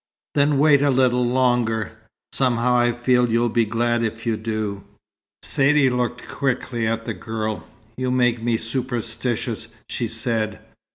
[0.33, 1.91] "Then wait a little longer.
[2.33, 4.83] Somehow I feel you'll be glad if you do."
[5.43, 7.67] Saidee looked quickly at the girl.
[7.97, 10.57] "You make me superstitious," she said.